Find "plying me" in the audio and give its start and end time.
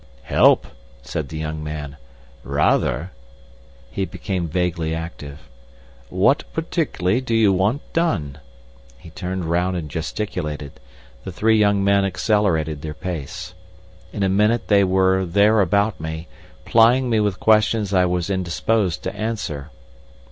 16.65-17.19